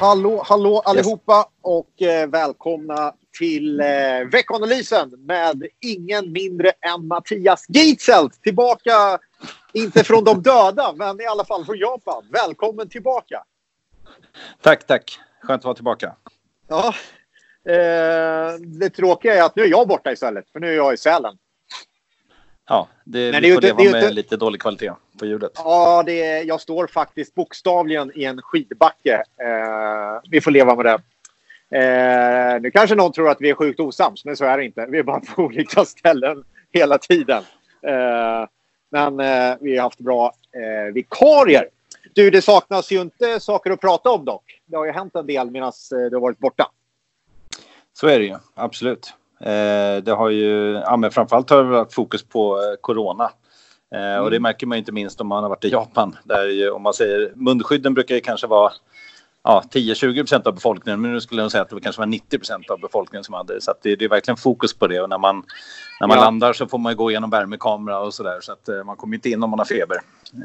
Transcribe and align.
Hallå, 0.00 0.42
hallå 0.46 0.82
allihopa 0.84 1.48
och 1.62 2.02
eh, 2.02 2.28
välkomna 2.28 3.14
till 3.38 3.80
eh, 3.80 3.86
veckanalysen 4.32 5.10
med 5.26 5.66
ingen 5.80 6.32
mindre 6.32 6.68
än 6.94 7.06
Mattias 7.06 7.66
Gitzelt. 7.68 8.42
Tillbaka, 8.42 9.18
inte 9.72 10.04
från 10.04 10.24
de 10.24 10.42
döda, 10.42 10.92
men 10.96 11.20
i 11.20 11.26
alla 11.26 11.44
fall 11.44 11.64
från 11.64 11.78
Japan. 11.78 12.24
Välkommen 12.32 12.88
tillbaka! 12.88 13.44
Tack, 14.62 14.86
tack. 14.86 15.18
Skönt 15.42 15.60
att 15.60 15.64
vara 15.64 15.74
tillbaka. 15.74 16.16
Ja, 16.68 16.94
eh, 17.72 18.54
det 18.80 18.90
tråkiga 18.90 19.34
är 19.34 19.42
att 19.42 19.56
nu 19.56 19.62
är 19.62 19.68
jag 19.68 19.88
borta 19.88 20.12
istället, 20.12 20.50
för 20.52 20.60
nu 20.60 20.68
är 20.72 20.76
jag 20.76 20.94
i 20.94 20.96
Sälen. 20.96 21.36
Ja, 22.68 22.88
det, 23.04 23.32
Men 23.32 23.42
vi 23.42 23.48
det 23.48 23.54
får 23.54 23.60
leva 23.62 23.76
det 23.82 23.90
med 23.92 24.02
inte- 24.02 24.14
lite 24.14 24.36
dålig 24.36 24.60
kvalitet 24.60 24.92
på 25.20 25.26
ljudet. 25.26 25.52
Ja, 25.54 26.02
det 26.06 26.22
är, 26.22 26.44
jag 26.44 26.60
står 26.60 26.86
faktiskt 26.86 27.34
bokstavligen 27.34 28.12
i 28.14 28.24
en 28.24 28.42
skidbacke. 28.42 29.14
Eh, 29.14 30.20
vi 30.30 30.40
får 30.40 30.50
leva 30.50 30.74
med 30.74 30.84
det. 30.84 30.98
Eh, 31.78 32.60
nu 32.60 32.70
kanske 32.70 32.96
någon 32.96 33.12
tror 33.12 33.28
att 33.28 33.40
vi 33.40 33.50
är 33.50 33.54
sjukt 33.54 33.80
osams, 33.80 34.24
men 34.24 34.36
så 34.36 34.44
är 34.44 34.58
det 34.58 34.64
inte. 34.64 34.86
Vi 34.86 34.98
är 34.98 35.02
bara 35.02 35.20
på 35.20 35.42
olika 35.42 35.84
ställen 35.84 36.44
hela 36.72 36.98
tiden. 36.98 37.42
Eh, 37.82 38.48
men 38.90 39.20
eh, 39.20 39.56
vi 39.60 39.76
har 39.76 39.82
haft 39.82 39.98
bra 39.98 40.32
eh, 40.52 40.92
vikarier. 40.94 41.68
Du, 42.14 42.30
det 42.30 42.42
saknas 42.42 42.92
ju 42.92 43.00
inte 43.00 43.40
saker 43.40 43.70
att 43.70 43.80
prata 43.80 44.10
om 44.10 44.24
dock. 44.24 44.60
Det 44.66 44.76
har 44.76 44.86
ju 44.86 44.92
hänt 44.92 45.14
en 45.14 45.26
del 45.26 45.50
medan 45.50 45.72
eh, 45.92 46.10
du 46.10 46.16
har 46.16 46.20
varit 46.20 46.38
borta. 46.38 46.70
Så 47.92 48.06
är 48.06 48.18
det 48.18 48.24
ju, 48.24 48.36
absolut. 48.54 49.14
Eh, 49.40 50.02
det 50.02 50.12
har 50.12 50.30
ju, 50.30 50.72
ja 50.72 50.96
men 50.96 51.10
framförallt 51.10 51.50
har 51.50 51.64
det 51.64 51.70
varit 51.70 51.94
fokus 51.94 52.22
på 52.22 52.56
eh, 52.56 52.80
corona. 52.80 53.30
Eh, 53.94 54.22
Och 54.22 54.30
det 54.30 54.40
märker 54.40 54.66
man 54.66 54.78
inte 54.78 54.92
minst 54.92 55.20
om 55.20 55.26
man 55.26 55.42
har 55.42 55.50
varit 55.50 55.64
i 55.64 55.68
Japan. 55.68 56.16
Där 56.24 56.44
ju, 56.46 56.70
om 56.70 56.82
man 56.82 56.94
säger 56.94 57.32
munskydden 57.34 57.94
brukar 57.94 58.14
ju 58.14 58.20
kanske 58.20 58.46
vara 58.46 58.72
ja, 59.44 59.62
10-20 59.72 60.14
procent 60.20 60.46
av 60.46 60.54
befolkningen. 60.54 61.00
Men 61.00 61.12
nu 61.12 61.20
skulle 61.20 61.42
jag 61.42 61.50
säga 61.50 61.62
att 61.62 61.70
det 61.70 61.80
kanske 61.80 62.00
var 62.00 62.06
90 62.06 62.38
procent 62.38 62.70
av 62.70 62.80
befolkningen 62.80 63.24
som 63.24 63.34
hade 63.34 63.54
det. 63.54 63.60
Så 63.60 63.74
det, 63.82 63.96
det 63.96 64.04
är 64.04 64.08
verkligen 64.08 64.36
fokus 64.36 64.74
på 64.74 64.86
det. 64.86 65.00
Och 65.00 65.08
när 65.08 65.18
man, 65.18 65.42
när 66.00 66.08
man 66.08 66.16
Ja. 66.16 66.24
landar 66.24 66.52
så 66.52 66.66
får 66.66 66.78
man 66.78 66.96
gå 66.96 67.10
igenom 67.10 67.30
värmekamera 67.30 68.00
och 68.00 68.14
sådär. 68.14 68.38
Så 68.40 68.52
att 68.52 68.68
eh, 68.68 68.84
man 68.84 68.96
kommer 68.96 69.14
inte 69.14 69.30
in 69.30 69.42
om 69.42 69.50
man 69.50 69.58
har 69.58 69.66
feber. 69.66 69.96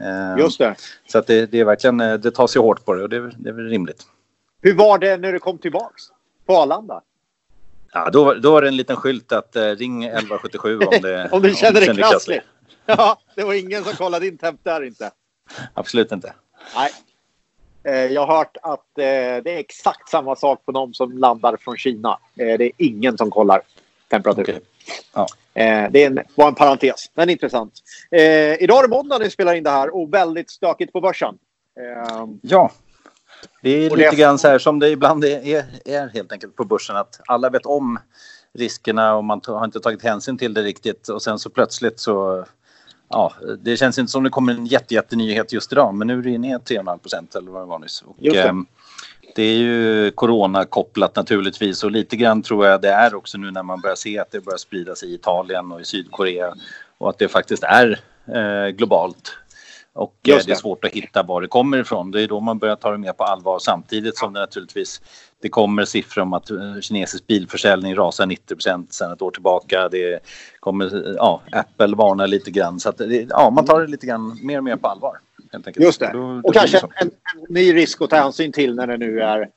Eh, 0.02 0.40
Just 0.44 0.58
det. 0.60 0.76
Så 1.08 1.18
att 1.18 1.28
det, 1.28 1.46
det 1.52 1.60
är 1.60 1.66
verkligen, 1.66 1.98
det 1.98 2.32
tas 2.32 2.56
ju 2.56 2.60
hårt 2.60 2.86
på 2.86 2.94
det 2.94 3.04
och 3.04 3.10
det, 3.10 3.32
det 3.38 3.50
är 3.50 3.54
väl 3.54 3.66
rimligt. 3.70 4.04
Hur 4.62 4.74
var 4.76 4.98
det 4.98 5.18
när 5.18 5.34
du 5.34 5.40
kom 5.40 5.58
tillbaks? 5.58 6.04
På 6.46 6.58
Arlanda? 6.58 7.02
Ja, 7.94 8.10
då, 8.10 8.34
då 8.34 8.52
var 8.52 8.62
det 8.62 8.68
en 8.68 8.76
liten 8.78 8.96
skylt 8.96 9.32
att 9.32 9.56
eh, 9.56 9.62
ring 9.62 10.04
1177 10.04 10.80
om 10.80 11.02
det 11.02 11.30
Om 11.32 11.42
du 11.42 11.54
känner 11.56 11.82
dig 11.82 11.96
krasslig? 11.96 12.42
Ja, 12.98 13.18
det 13.36 13.44
var 13.44 13.54
ingen 13.54 13.84
som 13.84 13.94
kollade 13.94 14.26
din 14.26 14.38
temp 14.38 14.60
där 14.64 14.84
inte. 14.84 15.12
Absolut 15.74 16.12
inte. 16.12 16.34
Nej. 16.76 16.90
Eh, 17.84 18.12
Jag 18.14 18.26
har 18.26 18.38
hört 18.38 18.58
att 18.62 18.98
eh, 18.98 19.04
det 19.44 19.52
är 19.52 19.58
exakt 19.58 20.10
samma 20.10 20.36
sak 20.36 20.66
på 20.66 20.72
de 20.72 20.94
som 20.94 21.18
landar 21.18 21.58
från 21.58 21.78
Kina. 21.78 22.20
Eh, 22.36 22.58
Det 22.58 22.66
är 22.66 22.72
ingen 22.78 23.18
som 23.18 23.32
kollar 23.32 23.62
temperatur. 24.10 24.42
Okej. 24.44 24.60
Ja. 25.14 25.28
Det 25.92 26.04
är 26.04 26.08
en, 26.08 26.20
var 26.36 26.48
en 26.48 26.56
parentes, 26.56 27.12
men 27.14 27.30
intressant. 27.30 27.74
Idag 28.60 28.78
är 28.78 28.82
det 28.82 28.88
måndag 28.88 29.18
när 29.18 29.26
vi 29.26 29.32
spelar 29.32 29.54
in 29.56 29.64
det 29.64 29.70
här 29.70 29.96
och 29.96 30.14
väldigt 30.14 30.50
stökigt 30.52 30.94
på 30.94 31.02
börsen. 31.02 31.38
Eh, 31.80 32.26
Ja. 32.42 32.72
Det 33.62 33.70
är 33.70 33.90
lite 33.90 34.10
det- 34.12 34.16
grann 34.18 34.40
så 34.40 34.48
här 34.48 34.60
som 34.60 34.80
det 34.80 34.90
ibland 34.90 35.26
är, 35.26 35.66
är, 35.86 36.08
helt 36.14 36.32
enkelt 36.32 36.56
på 36.56 36.66
börsen 36.66 36.96
att 36.96 37.20
alla 37.28 37.50
vet 37.50 37.66
om 37.66 38.00
riskerna 38.54 39.16
och 39.16 39.24
man 39.24 39.42
har 39.48 39.66
inte 39.66 39.80
tagit 39.80 40.04
hänsyn 40.04 40.38
till 40.38 40.54
det 40.54 40.62
riktigt 40.62 41.08
och 41.10 41.22
sen 41.22 41.40
så 41.40 41.50
plötsligt 41.50 42.00
så 42.00 42.46
Ja, 43.10 43.34
det 43.60 43.78
känns 43.78 44.00
inte 44.00 44.12
som 44.12 44.24
det 44.24 44.30
kommer 44.30 44.54
en 44.54 44.66
jätte, 44.66 44.94
jättenyhet 44.94 45.54
just 45.54 45.72
idag 45.72 45.94
men 45.94 46.08
nu 46.08 46.20
är 46.20 46.22
det 46.22 46.38
ner 46.38 46.58
3,5 46.58 46.98
procent 46.98 47.36
eller 47.36 47.52
vad 47.52 47.62
det 47.62 47.66
var 47.66 47.80
nyss. 47.80 48.04
Och, 48.06 48.16
det. 48.20 48.42
ehm, 48.42 48.66
det 49.36 49.44
är 49.44 49.58
ju 49.58 50.12
corona-kopplat 50.12 51.16
naturligtvis 51.16 51.84
och 51.84 51.92
lite 51.92 52.16
grann 52.16 52.42
tror 52.42 52.66
jag 52.66 52.82
det 52.82 52.90
är 52.90 53.16
också 53.16 53.38
nu 53.38 53.52
när 53.52 53.64
man 53.64 53.82
börjar 53.82 53.96
se 53.96 54.20
att 54.20 54.32
det 54.32 54.46
börjar 54.46 54.58
sprida 54.58 54.96
sig 54.96 55.10
i 55.10 55.14
Italien 55.14 55.72
och 55.72 55.82
i 55.82 55.86
Sydkorea 55.86 56.54
och 56.98 57.10
att 57.10 57.18
det 57.18 57.28
faktiskt 57.28 57.64
är 57.64 58.00
eh, 58.36 58.70
globalt. 58.70 59.38
Och 59.96 60.16
eh, 60.28 60.34
Just 60.34 60.46
det 60.48 60.52
är 60.52 60.56
det. 60.56 60.60
svårt 60.62 60.86
att 60.86 60.92
hitta 60.92 61.24
var 61.24 61.42
det 61.42 61.48
kommer 61.48 61.78
ifrån. 61.78 62.12
Det 62.12 62.22
är 62.22 62.28
då 62.28 62.40
man 62.40 62.58
börjar 62.58 62.76
ta 62.76 62.92
det 62.92 62.98
mer 62.98 63.14
på 63.14 63.24
allvar 63.24 63.60
samtidigt 63.60 64.18
som 64.18 64.34
det 64.34 64.40
naturligtvis 64.40 65.02
det 65.42 65.50
kommer 65.50 65.86
siffror 65.86 66.22
om 66.22 66.34
att 66.34 66.52
eh, 66.52 66.80
kinesisk 66.82 67.28
bilförsäljning 67.28 67.96
rasar 67.96 68.26
90 68.26 68.56
sedan 68.90 69.12
ett 69.14 69.22
år 69.22 69.32
tillbaka. 69.32 69.90
Det 69.90 70.20
kommer, 70.60 70.86
eh, 71.10 71.14
ja, 71.18 71.42
Apple 71.52 71.96
varnar 71.96 72.28
lite 72.28 72.52
grann 72.52 72.80
så 72.80 72.90
att 72.90 72.98
det, 72.98 73.28
ja, 73.30 73.50
man 73.50 73.66
tar 73.66 73.82
det 73.82 73.88
lite 73.88 74.06
grann 74.08 74.40
mer 74.44 74.58
och 74.58 74.64
mer 74.64 74.76
på 74.76 74.88
allvar. 74.88 75.18
Helt 75.52 75.68
enkelt. 75.68 75.86
just 75.86 76.00
det. 76.00 76.10
Då- 76.14 76.42
då 76.42 76.48
och 76.48 76.54
kanske 76.54 76.80
det 76.80 76.88
en, 76.96 77.08
en 77.08 77.14
ny 77.50 77.74
risk 77.76 78.02
att 78.02 78.10
ta 78.10 78.16
hänsyn 78.16 78.52
till 78.52 78.76
när 78.76 78.88
det 78.88 78.98
nu 78.98 79.20
är 79.22 79.50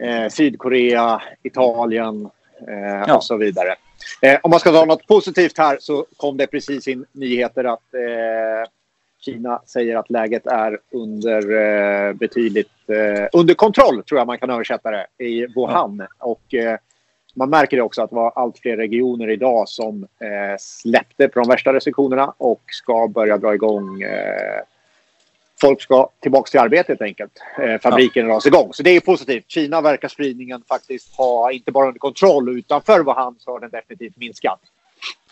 eh, 0.00 0.28
Sydkorea, 0.28 1.22
Italien 1.42 2.24
eh, 2.68 3.04
Ja. 3.08 3.16
och 3.16 3.24
så 3.24 3.36
vidare. 3.36 3.74
Eh, 4.22 4.38
om 4.42 4.50
man 4.50 4.60
ska 4.60 4.72
ta 4.72 4.84
något 4.84 5.06
positivt 5.06 5.58
här 5.58 5.78
så 5.80 6.06
kom 6.16 6.36
det 6.36 6.46
precis 6.46 6.88
in 6.88 7.04
nyheter 7.12 7.64
att 7.64 7.94
eh, 7.94 8.70
Kina 9.20 9.62
säger 9.66 9.96
att 9.96 10.10
läget 10.10 10.46
är 10.46 10.78
under 10.90 11.50
eh, 11.50 12.12
betydligt 12.12 12.70
eh, 12.86 13.28
under 13.32 13.54
kontroll, 13.54 14.02
tror 14.02 14.20
jag 14.20 14.26
man 14.26 14.38
kan 14.38 14.50
översätta 14.50 14.90
det, 14.90 15.06
i 15.24 15.46
Wuhan. 15.46 16.06
Och 16.18 16.54
eh, 16.54 16.78
man 17.34 17.50
märker 17.50 17.76
det 17.76 17.82
också 17.82 18.02
att 18.02 18.10
det 18.10 18.16
var 18.16 18.32
allt 18.34 18.58
fler 18.58 18.76
regioner 18.76 19.30
idag 19.30 19.68
som 19.68 20.06
släppte 20.58 21.28
på 21.28 21.40
de 21.40 21.48
värsta 21.48 21.72
restriktionerna 21.72 22.34
och 22.36 22.62
ska 22.66 23.08
börja 23.08 23.38
dra 23.38 23.54
igång 23.54 24.02
folk 25.60 25.82
ska 25.82 26.08
tillbaka 26.20 26.50
till 26.50 26.60
arbetet 26.60 26.88
helt 26.88 27.02
enkelt. 27.02 27.42
Eh, 27.58 27.80
fabriken 27.80 28.26
dras 28.26 28.46
igång. 28.46 28.72
Så 28.72 28.82
det 28.82 28.90
är 28.90 29.00
positivt. 29.00 29.44
Kina 29.50 29.80
verkar 29.80 30.08
spridningen 30.08 30.62
faktiskt 30.68 31.16
ha 31.16 31.52
inte 31.52 31.72
bara 31.72 31.86
under 31.86 31.98
kontroll 31.98 32.58
utanför 32.58 33.04
Wuhan 33.04 33.36
så 33.38 33.50
har 33.50 33.60
den 33.60 33.70
definitivt 33.70 34.16
minskat. 34.16 34.60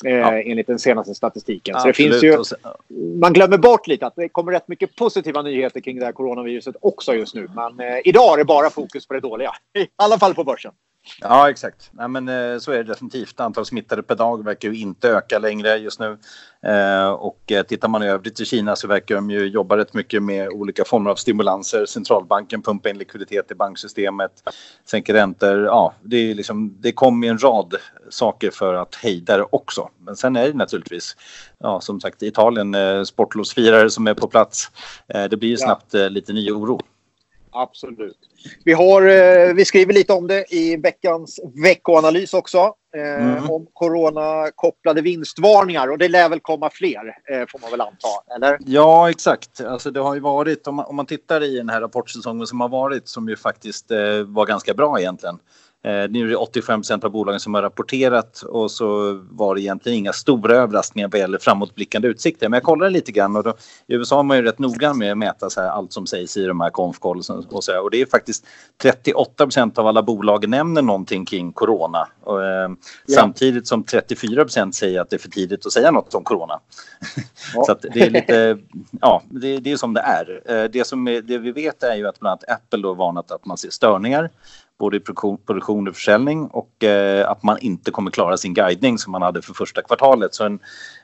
Eh, 0.04 0.12
Ja. 0.14 0.42
Enligt 0.42 0.66
den 0.66 0.78
senaste 0.78 1.14
statistiken. 1.14 1.80
Så 1.80 1.86
det 1.86 1.92
finns 1.92 2.22
ju, 2.22 2.38
man 3.20 3.32
glömmer 3.32 3.58
bort 3.58 3.86
lite 3.86 4.06
att 4.06 4.16
det 4.16 4.28
kommer 4.28 4.52
rätt 4.52 4.68
mycket 4.68 4.96
positiva 4.96 5.42
nyheter 5.42 5.80
kring 5.80 5.98
det 5.98 6.04
här 6.04 6.12
coronaviruset 6.12 6.76
också 6.80 7.14
just 7.14 7.34
nu. 7.34 7.48
Men 7.54 7.80
eh, 7.80 8.00
idag 8.04 8.32
är 8.34 8.36
det 8.36 8.44
bara 8.44 8.70
fokus 8.70 9.06
på 9.06 9.14
det 9.14 9.20
dåliga. 9.20 9.52
I 9.78 9.86
alla 9.96 10.18
fall 10.18 10.34
på 10.34 10.44
börsen. 10.44 10.72
Ja, 11.20 11.50
exakt. 11.50 11.90
Nej, 11.92 12.08
men, 12.08 12.28
eh, 12.28 12.58
så 12.58 12.72
är 12.72 12.76
det 12.76 12.82
definitivt. 12.82 13.40
Antal 13.40 13.66
smittade 13.66 14.02
per 14.02 14.14
dag 14.14 14.44
verkar 14.44 14.68
ju 14.68 14.80
inte 14.80 15.08
öka 15.08 15.38
längre 15.38 15.76
just 15.76 16.00
nu. 16.00 16.18
Eh, 16.62 17.08
och 17.08 17.52
eh, 17.52 17.62
tittar 17.62 17.88
man 17.88 18.02
i 18.02 18.06
övrigt 18.08 18.40
i 18.40 18.44
Kina 18.44 18.76
så 18.76 18.88
verkar 18.88 19.14
de 19.14 19.30
ju 19.30 19.46
jobba 19.46 19.76
rätt 19.76 19.94
mycket 19.94 20.22
med 20.22 20.48
olika 20.48 20.84
former 20.84 21.10
av 21.10 21.14
stimulanser. 21.16 21.86
Centralbanken 21.86 22.62
pumpar 22.62 22.90
in 22.90 22.98
likviditet 22.98 23.50
i 23.50 23.54
banksystemet, 23.54 24.32
sänker 24.90 25.14
räntor. 25.14 25.64
Ja, 25.64 25.94
det, 26.02 26.30
är 26.30 26.34
liksom, 26.34 26.76
det 26.80 26.92
kommer 26.92 27.28
en 27.28 27.38
rad 27.38 27.74
saker 28.08 28.50
för 28.50 28.74
att 28.74 28.94
hejda 28.94 29.36
det 29.36 29.46
också. 29.50 29.88
Men 29.98 30.16
sen 30.16 30.36
är 30.36 30.46
det 30.48 30.54
naturligtvis, 30.54 31.16
ja, 31.58 31.80
som 31.80 32.00
sagt, 32.00 32.22
Italien, 32.22 32.76
sportlovsfirare 33.06 33.90
som 33.90 34.06
är 34.06 34.14
på 34.14 34.28
plats. 34.28 34.70
Det 35.06 35.38
blir 35.38 35.48
ju 35.48 35.56
Ja. 35.58 35.64
snabbt 35.64 35.94
eh, 35.94 36.10
lite 36.10 36.32
ny 36.32 36.50
oro. 36.50 36.80
Absolut. 37.52 38.18
Vi, 38.64 38.72
har, 38.72 39.02
eh, 39.02 39.54
vi 39.54 39.64
skriver 39.64 39.92
lite 39.92 40.12
om 40.12 40.26
det 40.26 40.54
i 40.54 40.76
veckans 40.76 41.40
veckoanalys 41.64 42.34
också. 42.34 42.58
Eh, 42.58 42.68
Mm. 42.98 43.50
Om 43.50 43.66
coronakopplade 43.72 45.02
vinstvarningar. 45.02 45.88
Och 45.90 45.98
det 45.98 46.08
lär 46.08 46.28
väl 46.28 46.40
komma 46.40 46.70
fler, 46.70 47.16
eh, 47.30 47.46
får 47.48 47.58
man 47.60 47.70
väl 47.70 47.80
anta. 47.80 48.08
Eller? 48.36 48.58
Ja, 48.66 49.10
exakt. 49.10 49.60
Alltså 49.60 49.90
det 49.90 50.00
har 50.00 50.14
ju 50.14 50.20
varit, 50.20 50.66
om 50.66 50.74
man, 50.74 50.86
om 50.86 50.96
man 50.96 51.06
tittar 51.06 51.42
i 51.42 51.56
den 51.56 51.68
här 51.68 51.80
rapportsäsongen 51.80 52.46
som 52.46 52.60
har 52.60 52.68
varit, 52.68 53.08
som 53.08 53.28
ju 53.28 53.36
faktiskt 53.36 53.90
eh, 53.90 53.98
var 54.26 54.46
ganska 54.46 54.74
bra 54.74 55.00
egentligen. 55.00 55.38
Eh, 55.84 56.10
nu 56.10 56.24
är 56.24 56.28
det 56.28 56.36
85% 56.36 57.04
av 57.04 57.10
bolagen 57.10 57.40
som 57.40 57.54
har 57.54 57.62
rapporterat 57.62 58.42
och 58.42 58.70
så 58.70 59.12
var 59.30 59.54
det 59.54 59.60
egentligen 59.60 59.98
inga 59.98 60.12
stora 60.12 60.54
överraskningar 60.56 61.08
vad 61.12 61.20
gäller 61.20 61.38
framåtblickande 61.38 62.08
utsikter. 62.08 62.48
Men 62.48 62.56
jag 62.56 62.64
kollade 62.64 62.90
lite 62.90 63.12
grann 63.12 63.36
och 63.36 63.42
då, 63.42 63.50
i 63.86 63.94
USA 63.94 64.18
är 64.18 64.22
man 64.22 64.36
ju 64.36 64.42
rätt 64.42 64.58
noga 64.58 64.94
med 64.94 65.12
att 65.12 65.18
mäta 65.18 65.50
så 65.50 65.60
här, 65.60 65.68
allt 65.68 65.92
som 65.92 66.06
sägs 66.06 66.36
i 66.36 66.44
de 66.44 66.60
här 66.60 66.70
konfkoll 66.70 67.22
och 67.50 67.64
så 67.64 67.72
här. 67.72 67.82
Och 67.82 67.90
det 67.90 68.00
är 68.00 68.06
faktiskt 68.06 68.46
38% 68.82 69.78
av 69.78 69.86
alla 69.86 70.02
bolag 70.02 70.48
nämner 70.48 70.82
någonting 70.82 71.24
kring 71.24 71.52
corona. 71.52 72.08
Och, 72.24 72.44
eh, 72.44 72.70
Ja. 73.06 73.20
Samtidigt 73.20 73.66
som 73.66 73.84
34% 73.84 74.72
säger 74.72 75.00
att 75.00 75.10
det 75.10 75.16
är 75.16 75.18
för 75.18 75.30
tidigt 75.30 75.66
att 75.66 75.72
säga 75.72 75.90
något 75.90 76.14
om 76.14 76.24
corona. 76.24 76.60
Ja. 77.54 77.64
Så 77.66 77.76
det 77.92 78.00
är 78.00 78.10
lite, 78.10 78.58
ja, 79.00 79.22
det, 79.30 79.58
det 79.58 79.72
är 79.72 79.76
som 79.76 79.94
det 79.94 80.00
är. 80.00 80.42
Eh, 80.44 80.70
Det, 80.70 80.86
som 80.86 81.08
är, 81.08 81.22
det 81.22 81.38
vi 81.38 81.52
vet 81.52 81.82
är 81.82 81.96
ju 81.96 82.08
att 82.08 82.20
bland 82.20 82.30
annat 82.30 82.58
Apple 82.60 82.82
då 82.82 82.94
varnat 82.94 83.30
att 83.30 83.46
man 83.46 83.56
ser 83.56 83.70
störningar 83.70 84.30
både 84.78 84.96
i 84.96 85.00
produktion, 85.00 85.88
och 85.88 85.94
försäljning 85.94 86.46
och 86.46 86.84
eh, 86.84 87.30
att 87.30 87.42
man 87.42 87.58
inte 87.58 87.90
kommer 87.90 88.10
klara 88.10 88.36
sin 88.36 88.54
guidning 88.54 88.98
som 88.98 89.12
man 89.12 89.22
hade 89.22 89.42
för 89.42 89.54
första 89.54 89.82
kvartalet. 89.82 90.34
Så 90.34 90.44
en, 90.44 90.58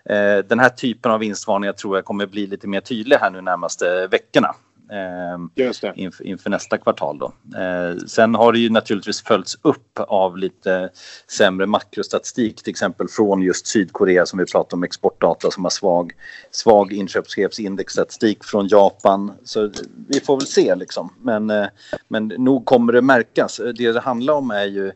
eh, 0.04 0.38
den 0.48 0.58
här 0.58 0.68
typen 0.68 1.12
av 1.12 1.20
vinstvarningar 1.20 1.72
tror 1.72 1.96
jag 1.96 2.04
kommer 2.04 2.26
bli 2.26 2.46
lite 2.46 2.68
mer 2.68 2.80
tydlig 2.80 3.16
här 3.16 3.30
nu 3.30 3.40
närmaste 3.40 4.06
veckorna 4.06 4.54
eh, 4.90 5.64
inför, 5.94 6.26
inför, 6.26 6.50
nästa 6.50 6.78
kvartal. 6.78 7.18
Då. 7.18 7.32
Eh, 7.58 7.96
sen 8.06 8.34
har 8.34 8.52
det 8.52 8.58
ju 8.58 8.70
naturligtvis 8.70 9.22
följts 9.22 9.58
upp 9.62 9.98
av 9.98 10.38
lite 10.38 10.90
sämre 11.30 11.66
makrostatistik, 11.66 12.62
till 12.62 12.70
exempel 12.70 13.08
från 13.08 13.42
just 13.42 13.66
Sydkorea 13.66 14.26
som 14.26 14.38
vi 14.38 14.46
pratade 14.46 14.74
om, 14.74 14.84
exportdata 14.84 15.50
som 15.50 15.64
har 15.64 15.70
svag, 15.70 16.12
svag 16.50 16.92
inköpschefsindexstatistik 16.92 18.44
från 18.44 18.68
Japan. 18.68 19.32
Så 19.44 19.70
vi 20.08 20.20
får 20.20 20.36
väl 20.36 20.46
se 20.46 20.74
liksom. 20.74 21.14
Men, 21.22 21.50
eh, 21.50 21.66
men 22.08 22.28
nog 22.28 22.64
kommer 22.64 22.92
det 22.92 23.02
märkas. 23.02 23.60
Det 23.76 23.92
det 23.92 24.00
handlar 24.00 24.34
om 24.34 24.50
är 24.50 24.64
ju 24.64 24.92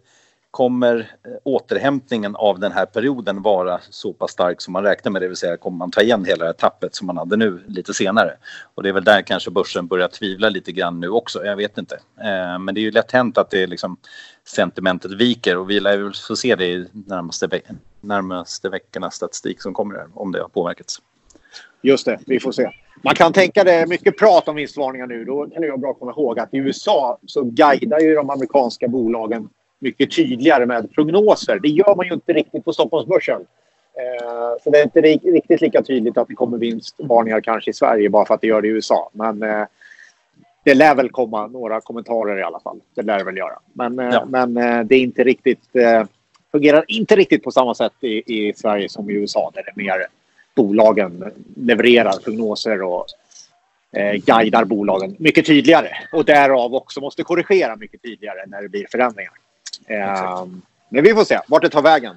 kommer 0.58 0.98
eh, 0.98 1.32
återhämtningen 1.44 2.36
av 2.36 2.58
den 2.58 2.72
här 2.72 2.86
perioden 2.86 3.42
vara 3.42 3.80
så 3.90 4.12
pass 4.12 4.30
stark 4.30 4.60
som 4.60 4.72
man 4.72 4.82
räknar 4.82 5.12
med, 5.12 5.22
det 5.22 5.28
vill 5.28 5.36
säga 5.36 5.56
kommer 5.56 5.78
man 5.78 5.90
ta 5.90 6.00
igen 6.00 6.24
hela 6.24 6.38
det 6.38 6.48
här 6.48 6.52
tappet 6.52 6.94
som 6.94 7.06
man 7.06 7.16
hade 7.16 7.36
nu 7.36 7.64
lite 7.66 7.94
senare? 7.94 8.36
Och 8.74 8.82
det 8.82 8.88
är 8.88 8.92
väl 8.92 9.04
där 9.04 9.22
kanske 9.22 9.50
börsen 9.50 9.86
börjar 9.86 10.08
tvivla 10.08 10.48
lite 10.48 10.72
grann 10.72 11.00
nu 11.00 11.08
också, 11.08 11.44
jag 11.44 11.56
vet 11.56 11.78
inte. 11.78 11.94
Eh, 12.20 12.58
men 12.58 12.74
det 12.74 12.80
är 12.80 12.82
ju 12.82 12.90
lätt 12.90 13.12
hänt 13.12 13.38
att 13.38 13.50
det 13.50 13.62
är 13.62 13.66
liksom 13.66 13.96
sentimentet 14.48 15.12
viker 15.12 15.56
och 15.56 15.70
vi 15.70 15.80
lär 15.80 15.98
väl 15.98 16.12
få 16.28 16.36
se 16.36 16.54
det 16.54 16.66
i 16.66 16.86
närmaste, 16.92 17.46
ve 17.46 17.60
närmaste 18.00 18.68
veckornas 18.68 19.14
statistik 19.14 19.62
som 19.62 19.74
kommer 19.74 19.94
här, 19.94 20.06
om 20.14 20.32
det 20.32 20.40
har 20.40 20.48
påverkats. 20.48 21.02
Just 21.82 22.06
det, 22.06 22.18
vi 22.26 22.40
får 22.40 22.52
se. 22.52 22.70
Man 23.04 23.14
kan 23.14 23.32
tänka 23.32 23.64
det 23.64 23.88
mycket 23.88 24.18
prat 24.18 24.48
om 24.48 24.56
vinstvarningar 24.56 25.06
nu. 25.06 25.24
Då 25.24 25.46
kan 25.46 25.62
jag 25.62 25.80
bra 25.80 25.94
komma 25.94 26.10
ihåg 26.10 26.38
att 26.38 26.54
i 26.54 26.56
USA 26.56 27.18
så 27.26 27.42
guidar 27.42 28.00
ju 28.00 28.14
de 28.14 28.30
amerikanska 28.30 28.88
bolagen 28.88 29.48
mycket 29.78 30.16
tydligare 30.16 30.66
med 30.66 30.92
prognoser. 30.92 31.58
Det 31.62 31.68
gör 31.68 31.96
man 31.96 32.06
ju 32.06 32.12
inte 32.12 32.32
riktigt 32.32 32.64
på 32.64 32.72
Stockholmsbörsen. 32.72 33.40
Eh, 33.98 34.62
så 34.62 34.70
det 34.70 34.78
är 34.78 34.82
inte 34.82 35.00
riktigt 35.00 35.60
lika 35.60 35.82
tydligt 35.82 36.18
att 36.18 36.28
det 36.28 36.34
kommer 36.34 36.58
vinstvarningar 36.58 37.40
kanske 37.40 37.70
i 37.70 37.74
Sverige 37.74 38.10
bara 38.10 38.26
för 38.26 38.34
att 38.34 38.40
det 38.40 38.46
gör 38.46 38.62
det 38.62 38.68
i 38.68 38.70
USA. 38.70 39.10
Men 39.12 39.42
eh, 39.42 39.66
det 40.64 40.74
lär 40.74 40.94
väl 40.94 41.10
komma 41.10 41.46
några 41.46 41.80
kommentarer 41.80 42.38
i 42.38 42.42
alla 42.42 42.60
fall. 42.60 42.80
Det 42.94 43.02
lär 43.02 43.18
det 43.18 43.24
väl 43.24 43.36
göra. 43.36 43.58
Men, 43.72 43.98
eh, 43.98 44.08
ja. 44.12 44.24
men 44.24 44.54
det 44.88 44.94
är 44.94 45.00
inte 45.00 45.24
riktigt, 45.24 45.60
fungerar 46.52 46.84
inte 46.88 47.16
riktigt 47.16 47.44
på 47.44 47.50
samma 47.50 47.74
sätt 47.74 47.92
i, 48.00 48.48
i 48.48 48.54
Sverige 48.54 48.88
som 48.88 49.10
i 49.10 49.12
USA 49.12 49.50
där 49.54 49.62
det 49.62 49.70
är 49.70 49.84
mer 49.84 50.06
bolagen 50.58 51.24
levererar 51.56 52.12
prognoser 52.24 52.82
och 52.82 53.06
eh, 53.92 54.12
guidar 54.12 54.64
bolagen 54.64 55.16
mycket 55.18 55.46
tydligare 55.46 55.88
och 56.12 56.24
därav 56.24 56.74
också 56.74 57.00
måste 57.00 57.22
korrigera 57.22 57.76
mycket 57.76 58.02
tydligare 58.02 58.46
när 58.46 58.62
det 58.62 58.68
blir 58.68 58.86
förändringar. 58.90 59.32
Eh, 59.86 60.46
men 60.88 61.04
vi 61.04 61.14
får 61.14 61.24
se 61.24 61.40
vart 61.48 61.62
det 61.62 61.68
tar 61.68 61.82
vägen. 61.82 62.16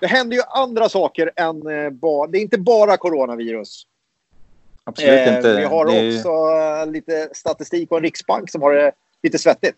Det 0.00 0.06
händer 0.06 0.36
ju 0.36 0.42
andra 0.48 0.88
saker 0.88 1.30
än 1.36 1.66
eh, 1.66 1.90
bara... 1.90 2.26
Det 2.26 2.38
är 2.38 2.42
inte 2.42 2.58
bara 2.58 2.96
coronavirus. 2.96 3.86
Absolut 4.84 5.28
eh, 5.28 5.36
inte. 5.36 5.56
Vi 5.56 5.64
har 5.64 5.86
det... 5.86 6.16
också 6.16 6.28
eh, 6.28 6.92
lite 6.92 7.28
statistik 7.32 7.90
och 7.90 7.96
en 7.96 8.02
riksbank 8.02 8.50
som 8.50 8.62
har 8.62 8.72
det 8.72 8.92
lite 9.22 9.38
svettigt. 9.38 9.76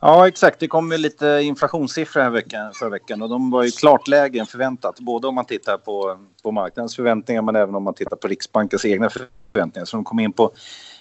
Ja, 0.00 0.28
exakt. 0.28 0.60
Det 0.60 0.68
kom 0.68 0.92
ju 0.92 0.98
lite 0.98 1.40
inflationssiffror 1.42 2.22
här 2.22 2.30
veckan, 2.30 2.72
förra 2.74 2.88
veckan 2.88 3.22
och 3.22 3.28
de 3.28 3.50
var 3.50 3.62
ju 3.64 3.70
klart 3.70 4.08
lägre 4.08 4.40
än 4.40 4.46
förväntat. 4.46 5.00
Både 5.00 5.28
om 5.28 5.34
man 5.34 5.44
tittar 5.44 5.76
på, 5.76 6.18
på 6.42 6.50
marknadens 6.50 6.96
förväntningar 6.96 7.42
men 7.42 7.56
även 7.56 7.74
om 7.74 7.82
man 7.82 7.94
tittar 7.94 8.16
på 8.16 8.28
Riksbankens 8.28 8.84
egna 8.84 9.10
förväntningar. 9.10 9.84
Så 9.84 9.96
de 9.96 10.04
kom 10.04 10.20
in 10.20 10.32
på, 10.32 10.52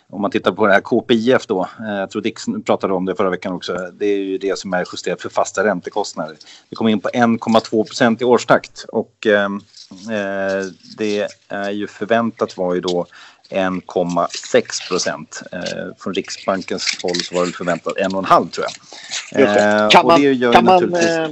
om 0.09 0.21
man 0.21 0.31
tittar 0.31 0.51
på 0.51 0.67
det 0.67 0.73
här 0.73 0.81
KPIF 0.81 1.47
då, 1.47 1.67
eh, 1.79 1.95
jag 1.95 2.11
tror 2.11 2.21
Dix 2.21 2.45
pratade 2.65 2.93
om 2.93 3.05
det 3.05 3.15
förra 3.15 3.29
veckan 3.29 3.53
också, 3.53 3.91
det 3.93 4.05
är 4.05 4.17
ju 4.17 4.37
det 4.37 4.59
som 4.59 4.73
är 4.73 4.85
justerat 4.93 5.21
för 5.21 5.29
fasta 5.29 5.63
räntekostnader. 5.63 6.37
Det 6.69 6.75
kom 6.75 6.87
in 6.87 6.99
på 6.99 7.09
1,2 7.09 7.83
procent 7.83 8.21
i 8.21 8.25
årstakt 8.25 8.85
och 8.87 9.27
eh, 9.27 9.45
eh, 9.45 10.65
det 10.97 11.27
är 11.47 11.71
ju 11.71 11.87
förväntat 11.87 12.57
var 12.57 12.75
ju 12.75 12.81
då 12.81 13.05
1,6 13.49 14.87
procent. 14.87 15.41
Eh, 15.51 15.59
från 15.99 16.13
Riksbankens 16.13 16.99
håll 17.03 17.15
så 17.15 17.35
var 17.35 17.45
det 17.45 17.51
förväntat 17.51 17.93
1,5 17.97 18.49
tror 18.49 18.65
jag. 18.65 19.41
Eh, 19.41 19.89
kan, 19.89 20.07
man, 20.07 20.53
kan, 20.53 20.65
man, 20.65 20.93
eh, 20.93 21.23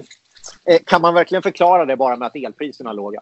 eh, 0.65 0.79
kan 0.85 1.01
man 1.01 1.13
verkligen 1.13 1.41
förklara 1.41 1.85
det 1.85 1.97
bara 1.97 2.15
med 2.15 2.25
att 2.25 2.35
elpriserna 2.35 2.89
är 2.89 2.93
låga? 2.93 3.21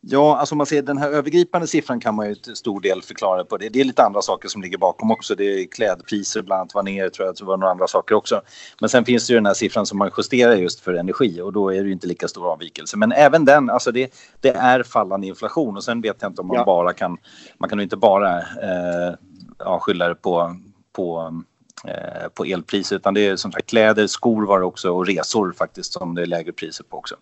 Ja, 0.00 0.36
alltså 0.36 0.54
man 0.54 0.66
ser 0.66 0.82
den 0.82 0.98
här 0.98 1.10
övergripande 1.10 1.66
siffran 1.66 2.00
kan 2.00 2.14
man 2.14 2.28
ju 2.28 2.34
till 2.34 2.56
stor 2.56 2.80
del 2.80 3.02
förklara 3.02 3.44
på 3.44 3.56
det. 3.56 3.68
Det 3.68 3.80
är 3.80 3.84
lite 3.84 4.04
andra 4.04 4.22
saker 4.22 4.48
som 4.48 4.62
ligger 4.62 4.78
bakom 4.78 5.10
också. 5.10 5.34
Det 5.34 5.44
är 5.44 5.66
klädpriser 5.66 6.42
bland 6.42 6.60
annat 6.60 6.74
var 6.74 6.82
ner, 6.82 7.08
tror 7.08 7.26
jag, 7.26 7.36
det 7.36 7.44
var 7.44 7.56
några 7.56 7.70
andra 7.70 7.86
saker 7.86 8.14
också. 8.14 8.42
Men 8.80 8.90
sen 8.90 9.04
finns 9.04 9.26
det 9.26 9.32
ju 9.32 9.36
den 9.36 9.46
här 9.46 9.54
siffran 9.54 9.86
som 9.86 9.98
man 9.98 10.10
justerar 10.18 10.54
just 10.54 10.80
för 10.80 10.94
energi 10.94 11.40
och 11.40 11.52
då 11.52 11.72
är 11.72 11.80
det 11.80 11.86
ju 11.86 11.92
inte 11.92 12.06
lika 12.06 12.28
stor 12.28 12.52
avvikelse. 12.52 12.96
Men 12.96 13.12
även 13.12 13.44
den, 13.44 13.70
alltså 13.70 13.92
det, 13.92 14.14
det 14.40 14.50
är 14.50 14.82
fallande 14.82 15.26
inflation 15.26 15.76
och 15.76 15.84
sen 15.84 16.00
vet 16.00 16.16
jag 16.20 16.30
inte 16.30 16.40
om 16.40 16.46
man 16.46 16.56
ja. 16.56 16.64
bara 16.64 16.92
kan, 16.92 17.16
man 17.58 17.68
kan 17.68 17.78
ju 17.78 17.82
inte 17.82 17.96
bara 17.96 18.38
eh, 18.38 19.14
ja, 19.58 19.78
skylla 19.78 20.08
det 20.08 20.14
på, 20.14 20.56
på 20.92 21.40
eh, 21.84 22.28
på 22.34 22.44
elpriser 22.44 22.96
utan 22.96 23.14
det 23.14 23.26
är 23.26 23.36
som 23.36 23.52
sagt 23.52 23.70
kläder, 23.70 24.06
skor 24.06 24.46
var 24.46 24.60
det 24.60 24.66
också 24.66 24.90
och 24.90 25.06
resor 25.06 25.52
faktiskt 25.58 25.92
som 25.92 26.14
det 26.14 26.22
är 26.22 26.26
lägre 26.26 26.52
priser 26.52 26.84
på 26.84 26.96
också. 26.96 27.14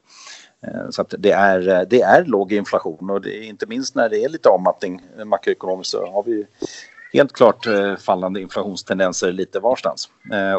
Eh, 0.66 0.90
så 0.90 1.02
att 1.02 1.14
det, 1.18 1.30
är, 1.30 1.68
eh, 1.68 1.80
det 1.90 2.00
är 2.00 2.24
låg 2.24 2.52
inflation 2.52 3.10
och 3.10 3.20
det 3.20 3.44
inte 3.44 3.66
minst 3.66 3.94
när 3.94 4.08
det 4.08 4.24
är 4.24 4.28
lite 4.28 4.48
avmattning 4.48 5.02
makroekonomiskt 5.24 5.90
så 5.90 6.06
har 6.06 6.22
vi 6.22 6.46
helt 7.12 7.32
klart 7.32 7.66
eh, 7.66 7.96
fallande 7.96 8.40
inflationstendenser 8.40 9.32
lite 9.32 9.60
varstans. 9.60 10.10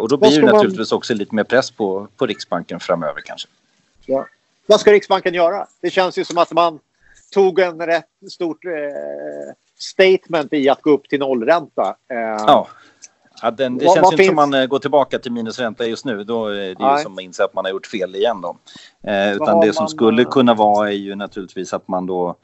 Och 0.02 0.10
då 0.10 0.18
blir 0.18 0.42
det 0.42 0.52
naturligtvis 0.52 0.92
man... 0.92 0.98
också 0.98 1.14
lite 1.14 1.36
mer 1.36 1.44
press 1.44 1.72
på, 1.72 2.08
på 2.18 2.26
Riksbanken 2.26 2.80
framöver 2.80 3.22
kanske. 3.22 3.48
Ja. 4.06 4.26
Vad 4.66 4.80
ska 4.80 4.92
Riksbanken 4.92 5.34
göra? 5.34 5.68
Det 5.82 5.90
känns 5.90 6.18
ju 6.18 6.26
som 6.26 6.38
att 6.38 6.52
man 6.52 6.80
tog 7.34 7.60
en 7.60 7.86
rätt 7.86 8.06
stort 8.32 8.66
eh, 8.66 8.72
statement 9.78 10.54
i 10.54 10.70
att 10.70 10.82
gå 10.82 10.92
upp 10.92 11.10
till 11.10 11.20
nollränta. 11.20 11.96
Eh, 12.12 12.18
ja. 12.18 12.68
Ja, 13.42 13.52
den, 13.52 13.78
det 13.78 13.86
vad, 13.86 13.96
känns 13.96 14.04
vad 14.04 14.14
inte 14.14 14.24
finns... 14.24 14.28
som 14.28 14.36
man 14.36 14.54
eh, 14.54 14.66
går 14.66 14.80
tillbaka 14.80 15.20
till 15.20 15.32
minusränta 15.32 15.86
just 15.86 16.06
nu. 16.06 16.24
Då 16.24 16.48
är 16.48 16.56
det 16.56 16.76
Nej. 16.80 16.98
ju 16.98 17.04
som 17.04 17.14
att 17.14 17.22
inse 17.22 17.44
att 17.44 17.54
man 17.54 17.66
har 17.66 17.72
gjort 17.72 17.88
fel 17.88 18.16
igen. 18.16 18.42
Då. 18.42 18.58
Eh, 19.04 19.34
utan 19.34 19.60
det 19.60 19.74
som 19.74 19.84
man... 19.84 19.90
skulle 19.90 20.24
kunna 20.24 20.54
vara 20.54 20.90
är 20.90 20.96
ju 20.96 21.16
naturligtvis 21.16 21.74
att 21.74 21.88
man 21.88 22.06
då 22.06 22.36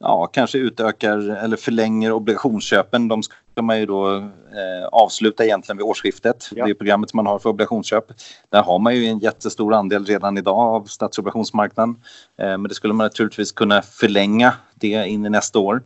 ja, 0.00 0.26
kanske 0.26 0.58
utökar 0.58 1.18
eller 1.44 1.56
förlänger 1.56 2.12
obligationsköpen. 2.12 3.08
De 3.08 3.22
ska 3.22 3.62
man 3.62 3.80
ju 3.80 3.86
då 3.86 4.16
eh, 4.16 4.86
avsluta 4.92 5.44
egentligen 5.44 5.76
vid 5.76 5.86
årsskiftet. 5.86 6.48
Ja. 6.50 6.64
Det 6.64 6.70
är 6.70 6.74
programmet 6.74 7.14
man 7.14 7.26
har 7.26 7.38
för 7.38 7.50
obligationsköp. 7.50 8.04
Där 8.50 8.62
har 8.62 8.78
man 8.78 8.96
ju 8.96 9.06
en 9.06 9.18
jättestor 9.18 9.74
andel 9.74 10.04
redan 10.04 10.38
idag 10.38 10.58
av 10.58 10.84
statsobligationsmarknaden. 10.84 11.96
Eh, 12.38 12.46
men 12.46 12.62
det 12.62 12.74
skulle 12.74 12.94
man 12.94 13.04
naturligtvis 13.04 13.52
kunna 13.52 13.82
förlänga 13.82 14.52
det 14.74 15.08
in 15.08 15.26
i 15.26 15.30
nästa 15.30 15.58
år. 15.58 15.82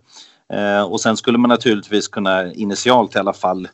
Eh, 0.53 0.83
och 0.83 1.01
sen 1.01 1.17
skulle 1.17 1.39
man 1.39 1.49
naturligtvis 1.49 2.09
kunna 2.09 2.53
initialt 2.53 3.17
i 3.17 3.19
alla 3.19 3.33
fall, 3.33 3.69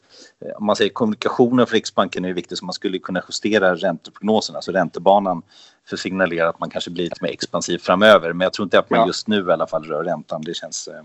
om 0.56 0.66
man 0.66 0.76
säger 0.76 0.90
kommunikationen 0.90 1.66
för 1.66 1.74
Riksbanken 1.74 2.24
är 2.24 2.32
viktig 2.32 2.58
så 2.58 2.64
man 2.64 2.72
skulle 2.72 2.98
kunna 2.98 3.22
justera 3.28 3.74
ränteprognosen, 3.74 4.56
alltså 4.56 4.72
räntebanan 4.72 5.42
för 5.88 5.96
att 5.96 6.00
signalera 6.00 6.48
att 6.48 6.60
man 6.60 6.70
kanske 6.70 6.90
blir 6.90 7.04
lite 7.04 7.22
mer 7.24 7.30
expansiv 7.30 7.78
framöver. 7.78 8.32
Men 8.32 8.44
jag 8.44 8.52
tror 8.52 8.66
inte 8.66 8.78
att 8.78 8.90
man 8.90 9.06
just 9.06 9.28
nu 9.28 9.48
i 9.48 9.52
alla 9.52 9.66
fall 9.66 9.84
rör 9.84 10.04
räntan. 10.04 10.42
Det 10.42 10.54
känns, 10.54 10.88
eh, 10.88 11.02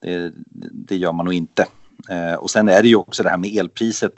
det, 0.00 0.32
det 0.72 0.96
gör 0.96 1.12
man 1.12 1.24
nog 1.24 1.34
inte. 1.34 1.66
Eh, 2.08 2.34
och 2.34 2.50
sen 2.50 2.68
är 2.68 2.82
det 2.82 2.88
ju 2.88 2.96
också 2.96 3.22
det 3.22 3.30
här 3.30 3.36
med 3.36 3.56
elpriset. 3.56 4.12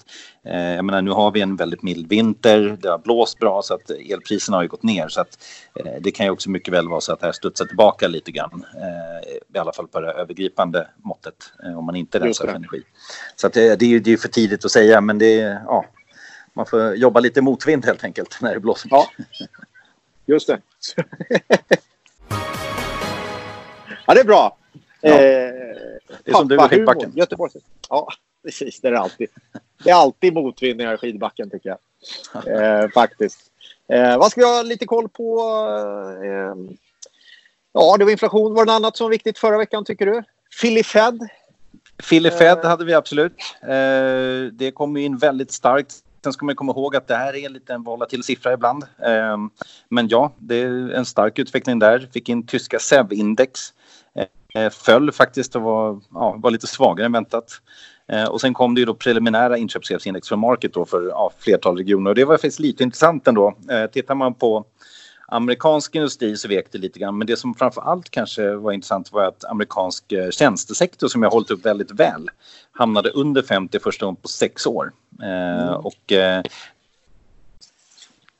Eh, 0.45 0.75
jag 0.75 0.85
menar, 0.85 1.03
nu 1.03 1.11
har 1.11 1.31
vi 1.31 1.41
en 1.41 1.57
väldigt 1.57 1.83
mild 1.83 2.09
vinter, 2.09 2.77
det 2.81 2.89
har 2.89 2.99
blåst 2.99 3.39
bra 3.39 3.63
så 3.63 3.75
att 3.75 3.91
elpriserna 3.91 4.57
har 4.57 4.63
ju 4.63 4.69
gått 4.69 4.83
ner. 4.83 5.09
Så 5.09 5.21
att 5.21 5.39
eh, 5.75 5.93
det 6.01 6.11
kan 6.11 6.27
ju 6.27 6.33
också 6.33 6.51
mycket 6.51 6.75
väl 6.75 6.89
vara 6.89 7.01
så 7.01 7.13
att 7.13 7.21
det 7.21 7.27
här 7.27 7.33
studsar 7.33 7.65
tillbaka 7.65 8.09
lite 8.09 8.31
grann. 8.31 8.65
I 9.55 9.59
alla 9.59 9.73
fall 9.73 9.89
på 9.89 10.01
det 10.01 10.13
övergripande 10.13 10.89
måttet 10.97 11.35
om 11.77 11.85
man 11.85 11.97
inte 11.97 12.21
rensar 12.21 12.47
för 12.47 12.55
energi. 12.55 12.83
Så 13.37 13.47
att 13.47 13.53
det, 13.53 13.77
det 13.77 13.85
är 13.85 13.89
ju 13.89 14.01
det 14.01 14.13
är 14.13 14.17
för 14.17 14.29
tidigt 14.29 14.65
att 14.65 14.71
säga 14.71 15.01
men 15.01 15.19
det 15.19 15.41
är, 15.41 15.63
ja, 15.67 15.85
man 16.53 16.67
får 16.67 16.95
jobba 16.95 17.21
lite 17.21 17.43
motvind 17.43 17.85
helt 17.85 18.05
enkelt 18.05 18.39
när 18.41 18.55
det 18.55 18.61
blåser. 18.61 18.89
Ja, 18.91 19.11
just 20.27 20.47
det. 20.47 20.59
ja, 24.07 24.15
det 24.15 24.21
är 24.21 24.25
bra. 24.25 24.57
Ja. 25.05 25.15
Eh, 25.15 25.55
det 26.25 26.31
är 26.31 26.33
som 26.33 26.49
du 26.49 26.55
i 26.55 26.59
skidbacken. 26.59 27.13
Göteborg. 27.15 27.53
Ja, 27.89 28.09
precis. 28.45 28.81
Det 28.81 28.89
är 28.89 28.93
alltid. 28.93 29.29
Det 29.85 29.91
är 29.91 29.95
alltid 29.95 30.35
motvind 30.35 30.83
i 30.83 30.97
skidbacken 30.97 31.51
tycker 31.51 31.77
jag. 32.35 32.83
Eh, 32.83 32.89
faktiskt. 32.95 33.41
Eh, 33.89 34.19
vad 34.19 34.31
ska 34.31 34.41
vi 34.41 34.47
ha 34.47 34.63
lite 34.63 34.87
koll 34.87 35.09
på? 35.09 35.41
Eh, 36.25 36.75
ja, 37.73 37.97
det 37.99 38.05
var 38.05 38.11
inflation. 38.11 38.55
Var 38.55 38.65
det 38.65 38.73
något 38.73 38.77
annat 38.77 38.97
som 38.97 39.05
var 39.05 39.11
viktigt 39.11 39.39
förra 39.39 39.59
veckan 39.59 39.85
tycker 39.85 40.07
du? 40.07 40.23
Philly 40.61 40.83
Fed? 40.83 41.29
Philly 42.09 42.31
Fed 42.31 42.59
eh. 42.59 42.65
hade 42.65 42.85
vi 42.85 42.95
absolut. 42.95 43.37
Eh, 43.63 44.53
det 44.53 44.73
kom 44.75 44.97
in 44.97 45.17
väldigt 45.17 45.53
starkt. 45.53 45.95
Sen 46.25 46.33
ska 46.33 46.47
man 46.47 46.55
komma 46.55 46.73
ihåg 46.73 46.97
att 46.97 47.09
det 47.09 47.17
här 47.17 47.37
är 47.37 47.47
en 47.47 47.53
liten 47.53 47.83
volatil 47.83 48.23
siffra 48.23 48.53
ibland. 48.53 48.83
Eh, 48.83 49.37
men 49.89 50.09
ja, 50.09 50.33
det 50.39 50.57
är 50.57 50.91
en 50.91 51.05
stark 51.05 51.39
utveckling 51.39 51.79
där. 51.79 52.09
Fick 52.13 52.29
in 52.29 52.47
tyska 52.47 52.79
SEV-index 52.79 53.73
föll 54.73 55.13
faktiskt 55.13 55.57
och 55.57 55.63
var, 55.63 56.01
ja, 56.15 56.37
var 56.39 56.51
lite 56.51 56.67
svagare 56.67 57.07
än 57.07 57.13
väntat. 57.13 57.61
Eh, 58.09 58.25
och 58.25 58.41
sen 58.41 58.55
kom 58.55 58.75
det 58.75 58.81
ju 58.81 58.85
då 58.85 58.95
preliminära 58.95 59.59
inköpschefsindex 59.59 60.29
från 60.29 60.39
Market 60.39 60.75
då 60.75 60.85
för 60.85 61.09
ja, 61.09 61.33
flertal 61.39 61.77
regioner 61.77 62.11
och 62.11 62.15
det 62.15 62.25
var 62.25 62.35
faktiskt 62.35 62.59
lite 62.59 62.83
intressant 62.83 63.29
ändå. 63.29 63.55
Eh, 63.71 63.87
tittar 63.87 64.15
man 64.15 64.35
på 64.35 64.65
amerikansk 65.29 65.95
industri 65.95 66.37
så 66.37 66.49
vek 66.49 66.67
det 66.73 66.79
lite 66.79 66.99
grann. 66.99 67.19
Men 67.19 67.27
det 67.27 67.37
som 67.37 67.55
framför 67.55 67.81
allt 67.81 68.11
kanske 68.11 68.55
var 68.55 68.73
intressant 68.73 69.13
var 69.13 69.25
att 69.25 69.45
amerikansk 69.45 70.13
eh, 70.13 70.31
tjänstesektor 70.31 71.09
som 71.09 71.23
jag 71.23 71.31
hållit 71.31 71.51
upp 71.51 71.67
väldigt 71.67 71.91
väl 71.91 72.31
hamnade 72.73 73.11
under 73.11 73.43
50 73.43 73.79
första 73.79 74.07
gången 74.07 74.17
på 74.17 74.29
sex 74.29 74.67
år. 74.67 74.93
Eh, 75.23 75.63
mm. 75.63 75.75
Och 75.75 76.13
eh, 76.13 76.43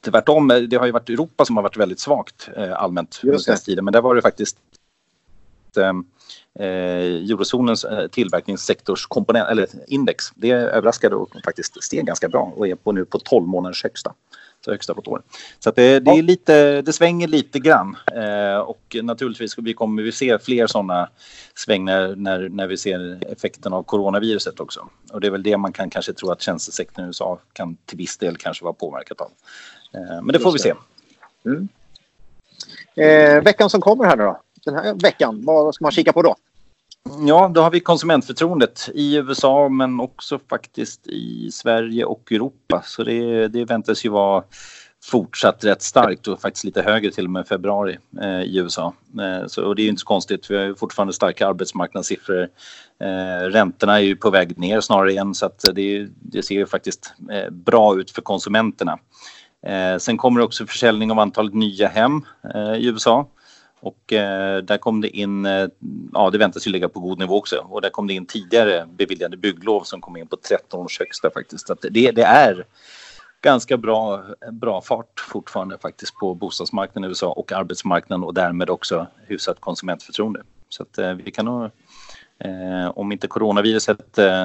tvärtom, 0.05 0.51
eh, 0.51 0.57
det 0.57 0.77
har 0.77 0.87
ju 0.87 0.93
varit 0.93 1.09
Europa 1.09 1.45
som 1.45 1.57
har 1.57 1.63
varit 1.63 1.77
väldigt 1.77 2.01
svagt 2.01 2.49
eh, 2.57 2.83
allmänt 2.83 3.21
under 3.23 3.39
senaste 3.39 3.67
tiden. 3.67 3.85
Men 3.85 3.93
där 3.93 4.01
var 4.01 4.15
det 4.15 4.23
faktiskt 4.23 4.57
eh, 5.77 5.95
eurozonens 7.31 7.85
eh, 7.85 8.07
tillverkningssektorskomponent, 8.07 9.49
eller 9.51 9.69
index, 9.87 10.25
det 10.35 10.51
överraskade 10.51 11.17
och 11.17 11.31
faktiskt 11.45 11.85
steg 11.85 12.07
ganska 12.07 12.29
bra 12.29 12.53
och 12.57 12.69
är 12.69 12.75
på 12.75 12.93
nu 12.93 13.05
på 13.05 13.19
12 13.19 13.47
månaders 13.47 13.83
högsta 13.83 14.15
högsta 14.71 14.95
på 14.95 15.01
ett 15.01 15.09
år. 15.09 15.23
Så 15.59 15.71
det, 15.71 16.01
det, 16.01 16.11
är 16.11 16.23
lite, 16.23 16.83
det 16.83 16.93
svänger 16.93 17.29
lite 17.29 17.59
grann 17.59 17.97
eh, 18.15 18.57
och 18.57 18.97
naturligtvis 19.03 19.59
vi 19.59 19.75
kommer 19.75 20.03
vi 20.03 20.13
se 20.13 20.39
fler 20.39 20.67
sådana 20.67 21.09
svängningar 21.55 22.15
när, 22.17 22.49
när 22.49 22.67
vi 22.67 22.77
ser 22.77 23.33
effekten 23.33 23.73
av 23.73 23.83
coronaviruset 23.83 24.61
också. 24.61 24.89
Och 25.13 25.21
det 25.21 25.27
är 25.27 25.31
väl 25.31 25.43
det 25.43 25.57
man 25.57 25.73
kan 25.73 25.91
kanske 25.91 26.13
tro 26.13 26.31
att 26.31 26.43
tjänstesektorn 26.43 27.05
i 27.05 27.09
USA 27.09 27.39
kan 27.53 27.77
till 27.85 27.99
viss 27.99 28.17
del 28.17 28.37
kanske 28.37 28.65
vara 28.65 28.75
påverkat 28.75 29.21
av. 29.21 29.31
Eh, 29.95 30.23
men 30.23 30.33
det 30.33 30.39
får 30.39 30.53
vi 30.53 30.59
se. 30.59 30.75
Mm. 31.47 31.69
Eh, 32.95 33.43
veckan 33.43 33.71
som 33.71 33.81
kommer 33.81 34.05
här 34.05 34.17
nu 34.17 34.25
då? 34.25 34.41
Den 34.65 34.75
här 34.75 34.95
veckan, 35.03 35.45
vad 35.45 35.75
ska 35.75 35.85
man 35.85 35.93
kika 35.93 36.13
på 36.13 36.23
då? 36.23 36.35
Ja, 37.27 37.51
då 37.55 37.61
har 37.61 37.71
vi 37.71 37.81
konsumentförtroendet 37.81 38.89
i 38.95 39.17
USA 39.17 39.69
men 39.69 40.01
också 40.01 40.39
faktiskt 40.51 41.07
i 41.07 41.51
Sverige 41.53 42.05
och 42.05 42.33
Europa. 42.33 42.83
Så 42.85 43.05
det, 43.05 43.49
det 43.49 43.65
väntas 43.65 44.05
ju 44.05 44.09
vara 44.09 44.45
fortsatt 45.05 45.65
rätt 45.65 45.83
starkt 45.83 46.29
och 46.29 46.41
faktiskt 46.41 46.65
lite 46.65 46.83
högre 46.83 47.11
till 47.11 47.25
och 47.25 47.31
med 47.31 47.49
februari 47.49 47.99
eh, 48.21 48.43
i 48.43 48.57
USA. 48.59 48.95
Eh, 49.21 49.47
så, 49.47 49.65
och 49.65 49.77
det 49.77 49.83
är 49.83 49.85
ju 49.85 49.91
inte 49.91 50.01
så 50.01 50.07
konstigt, 50.07 50.51
vi 50.51 50.57
har 50.57 50.65
ju 50.65 50.75
fortfarande 50.75 51.13
starka 51.13 51.49
arbetsmarknadssiffror. 51.49 52.49
Eh, 53.01 53.47
räntorna 53.49 53.99
är 53.99 54.05
ju 54.05 54.17
på 54.17 54.31
väg 54.31 54.59
ner 54.59 54.81
snarare 54.81 55.11
igen 55.11 55.35
så 55.35 55.47
att 55.47 55.65
det, 55.75 56.09
det 56.21 56.43
ser 56.43 56.55
ju 56.55 56.67
faktiskt 56.67 57.13
eh, 57.31 57.51
bra 57.51 57.99
ut 57.99 58.11
för 58.11 58.23
konsumenterna. 58.23 58.99
Eh, 59.67 59.99
sen 59.99 60.17
kommer 60.17 60.41
det 60.41 60.45
också 60.45 60.67
försäljning 60.67 61.11
av 61.11 61.19
antalet 61.19 61.55
nya 61.55 61.89
hem 61.89 62.23
eh, 62.55 62.75
i 62.75 62.87
USA. 62.87 63.27
Och 63.85 64.13
eh, 64.13 64.63
där 64.63 64.79
kom 64.79 65.01
det 65.01 65.09
in, 65.09 65.47
eh, 65.47 65.69
ja 66.13 66.31
det 66.31 66.39
väntas 66.39 66.67
ju 66.67 66.71
ligga 66.71 66.89
på 66.89 67.01
god 67.01 67.19
nivå 67.19 67.37
också. 67.37 67.67
Och 67.71 67.81
där 67.81 67.91
kom 67.91 68.07
det 68.07 68.15
in 68.15 68.27
tidigare 68.27 68.87
beviljade 68.87 69.37
bygglov 69.37 69.83
som 69.83 70.01
kom 70.01 70.17
in 70.17 70.27
på 70.27 70.37
13 70.37 70.81
års 70.81 70.99
högsta 70.99 71.31
faktiskt. 71.31 71.67
Så 71.67 71.75
det, 71.75 72.11
det 72.11 72.23
är 72.23 72.65
ganska 73.43 73.77
bra, 73.77 74.25
bra 74.53 74.81
fart 74.81 75.21
fortfarande 75.21 75.79
faktiskt 75.79 76.15
på 76.15 76.35
bostadsmarknaden 76.35 77.05
i 77.05 77.09
USA 77.09 77.33
och 77.33 77.53
arbetsmarknaden 77.53 78.25
och 78.25 78.35
därmed 78.35 78.71
också 78.71 79.07
hyfsat 79.27 79.61
konsumentförtroende. 79.61 80.43
Så 80.69 80.83
att 80.83 80.99
eh, 80.99 81.13
vi 81.13 81.31
kan 81.31 81.45
nog, 81.45 81.65
eh, 82.39 82.89
om 82.95 83.13
inte 83.13 83.27
coronaviruset 83.27 84.19
eh, 84.19 84.45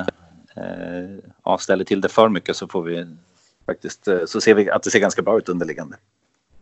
eh, 0.55 1.58
ställer 1.60 1.84
till 1.84 2.01
det 2.01 2.10
för 2.10 2.29
mycket 2.29 2.55
så 2.55 2.67
får 2.67 2.84
vi 2.84 3.08
faktiskt, 3.65 4.08
eh, 4.08 4.25
så 4.25 4.41
ser 4.41 4.53
vi 4.53 4.69
att 4.69 4.84
det 4.84 4.91
ser 4.91 5.00
ganska 5.00 5.22
bra 5.22 5.38
ut 5.38 5.50
underliggande. 5.50 5.98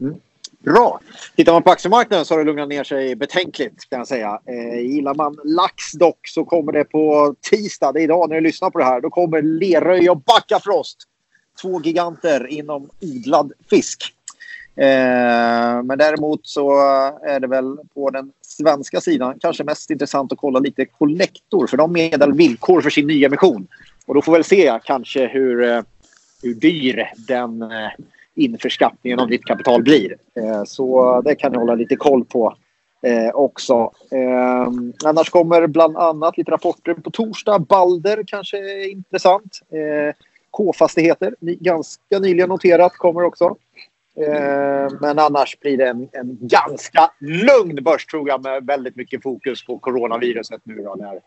Mm. 0.02 0.16
Bra. 0.60 1.00
Tittar 1.36 1.54
man 1.54 1.64
på 1.64 1.72
aktiemarknaden 1.72 2.26
så 2.26 2.34
har 2.34 2.40
det 2.40 2.46
lugnat 2.46 2.70
ner 2.70 2.84
sig 2.84 3.16
betänkligt 3.16 3.90
kan 3.90 4.00
jag 4.00 4.08
säga. 4.08 4.40
Eh, 4.46 4.80
gillar 4.80 5.16
man 5.16 5.38
lax 5.44 5.92
dock 5.92 6.20
så 6.24 6.46
kommer 6.46 6.72
det 6.72 6.84
på 6.84 7.36
tisdag, 7.50 7.92
det 7.92 8.00
är 8.00 8.04
idag 8.04 8.30
när 8.30 8.36
du 8.36 8.42
lyssnar 8.42 8.70
på 8.70 8.80
det 8.80 8.86
här, 8.86 9.02
då 9.02 9.10
kommer 9.10 9.42
Leröy 9.42 10.10
och 10.10 10.22
Backafrost. 10.22 10.98
Två 11.62 11.82
giganter 11.82 12.48
inom 12.48 12.90
odlad 13.02 13.52
fisk. 13.70 14.14
Eh, 14.76 15.84
men 15.84 15.98
däremot 15.98 16.48
så 16.48 16.72
är 17.26 17.40
det 17.40 17.48
väl 17.48 17.78
på 17.94 18.10
den 18.10 18.32
svenska 18.42 19.02
sidan 19.02 19.40
kanske 19.40 19.64
mest 19.64 19.90
intressant 19.90 20.32
att 20.32 20.38
kolla 20.38 20.60
lite 20.60 20.86
kollektor 20.86 21.68
för 21.68 21.78
de 21.78 21.94
meddelar 21.94 22.32
villkor 22.32 22.82
för 22.82 22.90
sin 22.90 23.08
nyemission. 23.08 23.68
Och 24.06 24.16
då 24.16 24.22
får 24.22 24.32
vi 24.32 24.38
väl 24.38 24.44
se 24.44 24.80
kanske 24.84 25.28
hur, 25.28 25.64
eh, 25.64 25.82
hur 26.44 26.54
dyr 26.54 27.12
den 27.28 27.62
eh, 27.62 27.90
införskattningen 28.38 29.20
av 29.20 29.28
ditt 29.28 29.46
kapital 29.46 29.84
blir. 29.84 30.18
Eh, 30.36 30.64
så 30.64 31.22
det 31.22 31.36
kan 31.36 31.52
ni 31.52 31.58
hålla 31.58 31.76
lite 31.76 31.96
koll 31.96 32.26
på 32.26 32.56
eh, 33.04 33.30
också. 33.34 33.92
Eh, 34.12 34.68
annars 35.06 35.30
kommer 35.30 35.68
bland 35.68 35.98
annat 35.98 36.38
lite 36.38 36.52
rapporter 36.52 36.94
på 36.94 37.12
torsdag. 37.12 37.60
Balder 37.60 38.24
kanske 38.28 38.58
är 38.58 38.92
intressant. 38.92 39.60
Eh, 39.70 40.16
K-fastigheter, 40.52 41.36
ganska 41.40 42.20
nyligen 42.20 42.50
noterat, 42.50 42.94
kommer 42.94 43.24
också. 43.24 43.56
Eh, 44.18 44.92
men 45.02 45.20
annars 45.20 45.60
blir 45.60 45.78
det 45.78 45.88
en, 45.88 46.10
en 46.12 46.38
ganska 46.42 47.12
lugn 47.20 47.84
börs 47.84 48.06
tror 48.06 48.30
jag 48.30 48.44
med 48.44 48.66
väldigt 48.66 48.96
mycket 48.96 49.24
fokus 49.24 49.66
på 49.66 49.80
coronaviruset 49.80 50.62
nu 50.64 50.76
då 50.76 50.96
när, 50.96 51.20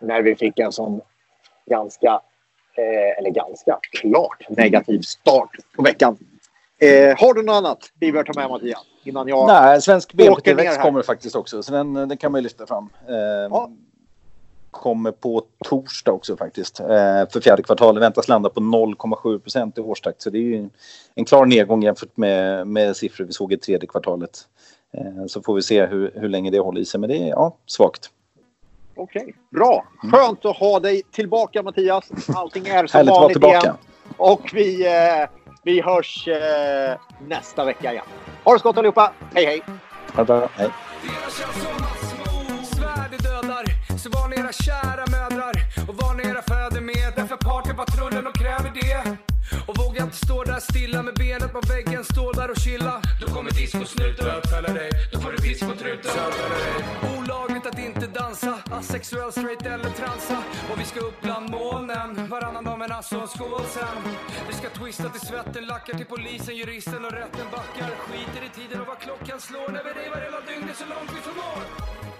när 0.00 0.22
vi 0.22 0.36
fick 0.36 0.58
en 0.58 0.72
sån 0.72 1.00
ganska 1.66 2.20
eh, 2.78 3.18
eller 3.18 3.30
ganska 3.30 3.78
klart 4.00 4.46
negativ 4.48 5.00
start 5.00 5.50
på 5.76 5.82
veckan. 5.82 6.16
Eh, 6.80 7.18
har 7.18 7.34
du 7.34 7.42
något 7.42 7.54
annat 7.54 7.78
vi 8.00 8.12
bör 8.12 8.24
ta 8.24 8.40
med 8.40 8.50
Mattias? 8.50 8.80
Innan 9.04 9.28
jag 9.28 9.46
Nej, 9.46 9.82
svensk 9.82 10.12
BNP-tillväxt 10.12 10.80
kommer 10.80 11.02
faktiskt 11.02 11.36
också, 11.36 11.62
så 11.62 11.72
den, 11.72 11.94
den 11.94 12.16
kan 12.16 12.32
man 12.32 12.38
ju 12.38 12.42
lyfta 12.42 12.66
fram. 12.66 12.88
Eh, 13.08 13.16
ja. 13.50 13.70
Kommer 14.70 15.10
på 15.10 15.42
torsdag 15.64 16.12
också 16.12 16.36
faktiskt. 16.36 16.80
Eh, 16.80 16.86
för 17.30 17.40
fjärde 17.40 17.62
kvartalet 17.62 18.02
väntas 18.02 18.28
landa 18.28 18.48
på 18.48 18.60
0,7 18.60 19.38
procent 19.38 19.78
i 19.78 19.80
årstakt. 19.80 20.22
Så 20.22 20.30
det 20.30 20.38
är 20.38 20.42
ju 20.42 20.68
en 21.14 21.24
klar 21.24 21.46
nedgång 21.46 21.82
jämfört 21.82 22.16
med, 22.16 22.66
med 22.66 22.96
siffror 22.96 23.24
vi 23.24 23.32
såg 23.32 23.52
i 23.52 23.56
tredje 23.56 23.88
kvartalet. 23.88 24.38
Eh, 24.94 25.26
så 25.26 25.42
får 25.42 25.54
vi 25.54 25.62
se 25.62 25.86
hur, 25.86 26.12
hur 26.14 26.28
länge 26.28 26.50
det 26.50 26.58
håller 26.58 26.80
i 26.80 26.84
sig. 26.84 27.00
Men 27.00 27.10
det 27.10 27.16
är 27.16 27.28
ja, 27.28 27.56
svagt. 27.66 28.10
Okej, 28.98 29.22
okay. 29.22 29.34
bra. 29.50 29.84
Skönt 30.12 30.44
att 30.44 30.56
ha 30.56 30.80
dig 30.80 31.02
tillbaka 31.12 31.62
Mattias. 31.62 32.10
Allting 32.34 32.66
är 32.66 32.86
som 32.86 33.06
vanligt 33.06 33.32
tillbaka. 33.32 33.58
igen. 33.58 33.76
Och 34.16 34.50
vi, 34.52 34.86
eh, 34.86 35.28
vi 35.62 35.80
hörs 35.80 36.28
eh, 36.28 36.98
nästa 37.28 37.64
vecka 37.64 37.92
igen. 37.92 38.04
Ha 38.44 38.52
det 38.52 38.58
så 38.58 38.68
gott 38.68 38.78
allihopa. 38.78 39.12
Hej 39.34 39.44
hej! 39.44 39.62
Ha 40.14 40.22
det 40.22 40.24
bra. 40.24 40.48
Hej. 40.54 40.70
Så 43.98 44.10
var 44.10 44.28
ni 44.28 44.36
era 44.36 44.52
kära 44.52 45.04
mödrar 45.10 45.54
och 45.88 45.94
var 45.94 46.14
ni 46.14 46.22
era 46.22 46.42
fäder 46.42 46.80
med 46.80 47.12
Därför 47.16 47.36
partypatrullen 47.36 48.26
och 48.26 48.34
kräver 48.34 48.70
det 48.74 49.16
Och 49.66 49.76
våga 49.78 50.02
inte 50.02 50.16
stå 50.16 50.44
där 50.44 50.60
stilla 50.60 51.02
med 51.02 51.14
benet 51.14 51.52
på 51.52 51.60
väggen 51.60 52.04
Stå 52.04 52.32
där 52.32 52.50
och 52.50 52.56
chilla 52.56 53.02
Då 53.20 53.26
kommer 53.34 53.50
discosnuten 53.50 54.24
Bötfälla 54.24 54.72
dig 54.72 54.90
Då 55.12 55.20
får 55.20 55.32
du 55.32 55.36
pisk 55.36 55.64
Asexuell, 58.78 59.32
straight 59.32 59.66
eller 59.66 59.90
transa. 59.90 60.38
Och 60.72 60.80
vi 60.80 60.84
ska 60.84 61.00
upp 61.00 61.20
bland 61.22 61.50
molnen. 61.50 62.28
Varannan 62.28 62.64
dag 62.64 62.78
men 62.78 62.92
alltså 62.92 63.20
en 63.20 63.28
skål 63.28 63.64
sen. 63.64 64.14
Vi 64.48 64.54
ska 64.54 64.68
twista 64.68 65.08
till 65.08 65.20
svetten, 65.20 65.66
lackar 65.66 65.94
till 65.96 66.06
polisen, 66.06 66.56
juristen 66.56 67.04
och 67.04 67.12
rätten 67.12 67.46
backar. 67.50 67.90
Skiter 68.06 68.46
i 68.46 68.48
tiden 68.48 68.80
och 68.80 68.86
vad 68.86 68.98
klockan 68.98 69.40
slår. 69.40 69.68
När 69.72 69.84
vi 69.84 69.90
revar 69.90 70.20
hela 70.20 70.40
dygnet 70.40 70.76
så 70.76 70.84
långt 70.84 71.10
vi 71.16 71.20
förmår. 71.20 72.17